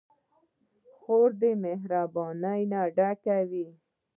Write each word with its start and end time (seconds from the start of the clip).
خور 0.99 1.29
د 1.41 1.43
مهربانۍ 1.63 2.61
نه 2.71 2.81
ډکه 2.95 3.37
وي. 3.49 3.67